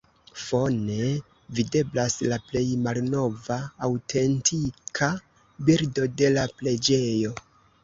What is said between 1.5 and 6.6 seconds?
videblas la plej malnova aŭtentika bildo de la